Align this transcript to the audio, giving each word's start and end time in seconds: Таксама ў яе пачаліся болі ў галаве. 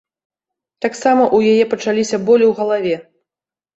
Таксама 0.85 1.21
ў 1.25 1.53
яе 1.53 1.69
пачаліся 1.73 2.17
болі 2.31 2.45
ў 2.49 2.59
галаве. 2.61 2.95